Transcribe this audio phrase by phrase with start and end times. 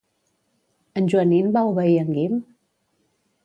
[1.01, 2.43] En Joanín va obeir en Guim?